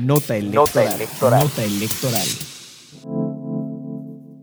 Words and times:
Nota 0.00 0.34
electoral. 0.34 1.44
Nota 1.44 1.62
electoral. 1.62 2.26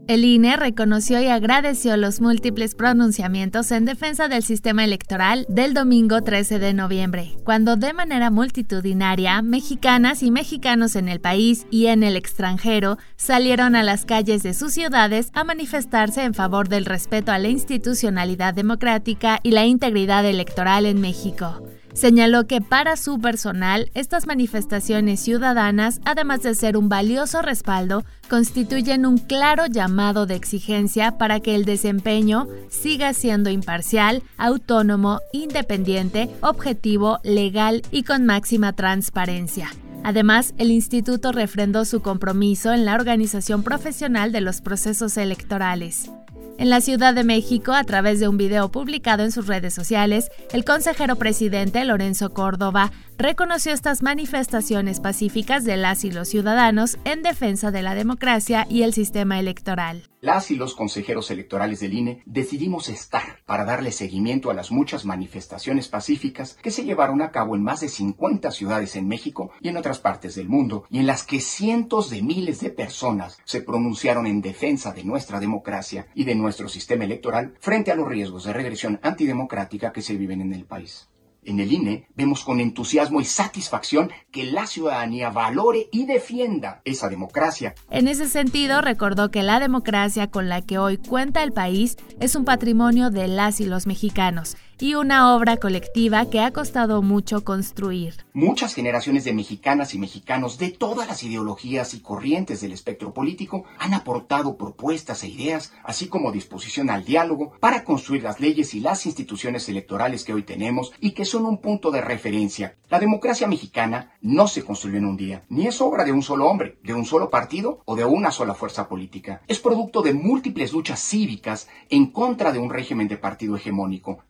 El 0.07 0.23
INE 0.23 0.55
reconoció 0.55 1.19
y 1.19 1.27
agradeció 1.27 1.97
los 1.97 2.21
múltiples 2.21 2.75
pronunciamientos 2.75 3.71
en 3.71 3.85
defensa 3.85 4.27
del 4.27 4.43
sistema 4.43 4.83
electoral 4.85 5.47
del 5.49 5.73
domingo 5.73 6.21
13 6.21 6.59
de 6.59 6.73
noviembre, 6.73 7.35
cuando 7.43 7.75
de 7.75 7.91
manera 7.93 8.29
multitudinaria 8.29 9.41
mexicanas 9.41 10.21
y 10.21 10.29
mexicanos 10.29 10.95
en 10.95 11.09
el 11.09 11.19
país 11.19 11.65
y 11.71 11.87
en 11.87 12.03
el 12.03 12.15
extranjero 12.17 12.99
salieron 13.15 13.75
a 13.75 13.81
las 13.81 14.05
calles 14.05 14.43
de 14.43 14.53
sus 14.53 14.73
ciudades 14.73 15.31
a 15.33 15.43
manifestarse 15.43 16.23
en 16.23 16.35
favor 16.35 16.69
del 16.69 16.85
respeto 16.85 17.31
a 17.31 17.39
la 17.39 17.47
institucionalidad 17.47 18.53
democrática 18.53 19.39
y 19.41 19.51
la 19.51 19.65
integridad 19.65 20.23
electoral 20.23 20.85
en 20.85 21.01
México. 21.01 21.63
Señaló 21.97 22.45
que 22.45 22.61
para 22.61 22.95
su 22.95 23.19
personal, 23.19 23.89
estas 23.95 24.27
manifestaciones 24.27 25.19
ciudadanas, 25.19 25.99
además 26.05 26.43
de 26.43 26.53
ser 26.53 26.77
un 26.77 26.89
valioso 26.89 27.41
respaldo, 27.41 28.05
constituyen 28.29 29.07
un 29.07 29.17
claro 29.17 29.65
llamado 29.65 30.27
de 30.27 30.35
exigencia 30.35 31.17
para 31.17 31.39
que 31.39 31.55
el 31.55 31.65
desempeño 31.65 32.47
siga 32.69 33.15
siendo 33.15 33.49
imparcial, 33.49 34.21
autónomo, 34.37 35.21
independiente, 35.33 36.29
objetivo, 36.41 37.17
legal 37.23 37.81
y 37.89 38.03
con 38.03 38.27
máxima 38.27 38.73
transparencia. 38.73 39.71
Además, 40.03 40.53
el 40.59 40.69
instituto 40.69 41.31
refrendó 41.31 41.83
su 41.83 42.03
compromiso 42.03 42.73
en 42.73 42.85
la 42.85 42.93
organización 42.93 43.63
profesional 43.63 44.31
de 44.31 44.41
los 44.41 44.61
procesos 44.61 45.17
electorales. 45.17 46.11
En 46.59 46.71
la 46.71 46.81
Ciudad 46.81 47.13
de 47.13 47.23
México, 47.23 47.73
a 47.73 47.83
través 47.83 48.19
de 48.19 48.27
un 48.27 48.35
video 48.35 48.69
publicado 48.69 49.23
en 49.23 49.31
sus 49.31 49.45
redes 49.45 49.75
sociales, 49.75 50.31
el 50.51 50.65
consejero 50.65 51.15
presidente 51.15 51.85
Lorenzo 51.85 52.31
Córdoba 52.31 52.91
reconoció 53.17 53.73
estas 53.73 54.03
manifestaciones 54.03 54.99
pacíficas 54.99 55.63
de 55.63 55.75
las 55.75 56.03
y 56.03 56.11
los 56.11 56.29
ciudadanos 56.29 56.99
en 57.03 57.23
defensa 57.23 57.71
de 57.71 57.81
la 57.81 57.95
democracia 57.95 58.67
y 58.69 58.83
el 58.83 58.93
sistema 58.93 59.39
electoral. 59.39 60.03
Las 60.21 60.51
y 60.51 60.55
los 60.55 60.75
consejeros 60.75 61.31
electorales 61.31 61.79
del 61.79 61.93
INE 61.93 62.21
decidimos 62.25 62.89
estar 62.89 63.39
para 63.45 63.65
darle 63.65 63.91
seguimiento 63.91 64.51
a 64.51 64.53
las 64.53 64.71
muchas 64.71 65.05
manifestaciones 65.05 65.87
pacíficas 65.87 66.57
que 66.61 66.69
se 66.69 66.83
llevaron 66.83 67.21
a 67.21 67.31
cabo 67.31 67.55
en 67.55 67.63
más 67.63 67.81
de 67.81 67.89
50 67.89 68.51
ciudades 68.51 68.95
en 68.95 69.07
México 69.07 69.51
y 69.61 69.69
en 69.69 69.77
otras 69.77 69.99
partes 69.99 70.35
del 70.35 70.49
mundo, 70.49 70.85
y 70.89 70.99
en 70.99 71.07
las 71.07 71.23
que 71.23 71.39
cientos 71.39 72.09
de 72.11 72.21
miles 72.21 72.59
de 72.59 72.69
personas 72.69 73.39
se 73.45 73.61
pronunciaron 73.61 74.27
en 74.27 74.41
defensa 74.41 74.91
de 74.91 75.03
nuestra 75.03 75.39
democracia 75.39 76.07
y 76.13 76.23
de 76.23 76.35
nuestro 76.35 76.69
sistema 76.69 77.05
electoral 77.05 77.55
frente 77.59 77.91
a 77.91 77.95
los 77.95 78.07
riesgos 78.07 78.43
de 78.43 78.53
regresión 78.53 78.99
antidemocrática 79.01 79.91
que 79.91 80.01
se 80.01 80.17
viven 80.17 80.41
en 80.41 80.53
el 80.53 80.65
país. 80.65 81.07
En 81.47 81.61
el 81.61 81.71
INE 81.71 82.05
vemos 82.13 82.43
con 82.43 82.59
entusiasmo 82.59 83.21
y 83.21 83.25
satisfacción 83.25 84.11
que 84.31 84.43
la 84.43 84.67
ciudadanía 84.67 85.29
valore 85.29 85.87
y 85.93 86.05
defienda 86.05 86.81
esa 86.83 87.07
democracia. 87.07 87.73
En 87.89 88.09
ese 88.09 88.27
sentido, 88.27 88.81
recordó 88.81 89.31
que 89.31 89.43
la 89.43 89.61
democracia 89.61 90.29
con 90.29 90.49
la 90.49 90.61
que 90.61 90.77
hoy 90.77 90.97
cuenta 90.97 91.43
el 91.43 91.53
país 91.53 91.95
es 92.19 92.35
un 92.35 92.43
patrimonio 92.43 93.11
de 93.11 93.29
las 93.29 93.61
y 93.61 93.65
los 93.65 93.87
mexicanos 93.87 94.57
y 94.79 94.93
una 94.93 95.35
obra 95.35 95.57
colectiva 95.57 96.29
que 96.29 96.39
ha 96.39 96.51
costado 96.51 97.01
mucho 97.01 97.43
construir. 97.43 98.13
Muchas 98.33 98.73
generaciones 98.73 99.23
de 99.23 99.33
mexicanas 99.33 99.93
y 99.93 99.99
mexicanos 99.99 100.57
de 100.57 100.69
todas 100.69 101.07
las 101.07 101.23
ideologías 101.23 101.93
y 101.93 102.01
corrientes 102.01 102.61
del 102.61 102.71
espectro 102.71 103.13
político 103.13 103.63
han 103.79 103.93
aportado 103.93 104.57
propuestas 104.57 105.23
e 105.23 105.29
ideas, 105.29 105.73
así 105.83 106.07
como 106.07 106.31
disposición 106.31 106.89
al 106.89 107.05
diálogo, 107.05 107.53
para 107.59 107.83
construir 107.83 108.23
las 108.23 108.39
leyes 108.39 108.73
y 108.75 108.79
las 108.79 109.05
instituciones 109.05 109.67
electorales 109.69 110.23
que 110.23 110.33
hoy 110.33 110.43
tenemos 110.43 110.93
y 110.99 111.11
que 111.11 111.25
son 111.25 111.45
un 111.45 111.59
punto 111.59 111.91
de 111.91 112.01
referencia. 112.01 112.77
La 112.89 112.99
democracia 112.99 113.47
mexicana 113.47 114.13
no 114.21 114.47
se 114.47 114.63
construyó 114.63 114.97
en 114.97 115.05
un 115.05 115.17
día, 115.17 115.43
ni 115.49 115.67
es 115.67 115.81
obra 115.81 116.05
de 116.05 116.11
un 116.11 116.21
solo 116.21 116.47
hombre, 116.47 116.77
de 116.83 116.93
un 116.93 117.05
solo 117.05 117.29
partido 117.29 117.81
o 117.85 117.95
de 117.95 118.05
una 118.05 118.31
sola 118.31 118.53
fuerza 118.53 118.87
política. 118.87 119.41
Es 119.47 119.59
producto 119.59 120.01
de 120.01 120.13
múltiples 120.13 120.71
luchas 120.71 121.01
cívicas 121.01 121.67
en 121.89 122.11
contra 122.11 122.51
de 122.51 122.59
un 122.59 122.69
régimen 122.69 123.07
de 123.07 123.17
partido 123.17 123.55
hegemónico, 123.55 124.23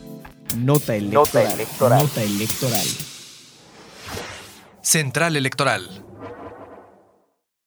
Nota 0.58 0.96
electoral. 0.96 1.14
Nota 1.14 1.54
electoral. 1.54 2.04
Nota 2.04 2.24
electoral. 2.24 2.88
Central 4.82 5.38
Electoral 5.38 6.04